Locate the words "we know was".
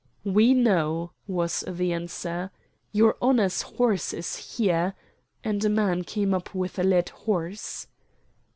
0.25-1.63